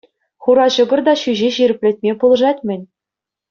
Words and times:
Хура 0.45 0.65
ҫӑкӑр 0.75 0.99
та 1.09 1.13
ҫӳҫе 1.25 1.49
ҫирӗплетме 1.59 2.13
пулӑшать-мӗн. 2.25 2.81